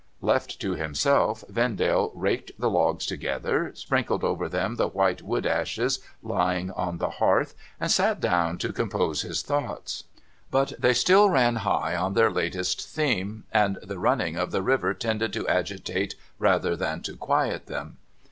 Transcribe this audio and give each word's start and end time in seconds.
Left 0.23 0.59
to 0.61 0.71
himself, 0.73 1.43
Vendale 1.47 2.11
raked 2.15 2.53
the 2.57 2.71
logs 2.71 3.05
together, 3.05 3.71
sprinkled 3.75 4.23
over 4.23 4.49
them 4.49 4.75
the 4.75 4.87
white 4.87 5.21
wood 5.21 5.45
ashes 5.45 5.99
lying 6.23 6.71
on 6.71 6.97
the 6.97 7.11
hearth, 7.21 7.53
and 7.79 7.91
sat 7.91 8.19
down 8.19 8.57
to 8.57 8.73
compose 8.73 9.21
his 9.21 9.43
thoughts. 9.43 10.05
But 10.49 10.73
they 10.79 10.95
still 10.95 11.29
ran 11.29 11.57
high 11.57 11.95
on 11.95 12.15
their 12.15 12.31
latest 12.31 12.81
theme, 12.89 13.43
and 13.51 13.77
the 13.83 13.99
running 13.99 14.37
of 14.37 14.49
the 14.49 14.63
river 14.63 14.95
tended 14.95 15.33
to 15.33 15.47
agitate 15.47 16.15
rather 16.39 16.75
than 16.75 17.01
to 17.03 17.15
quiet 17.15 17.67
them. 17.67 17.97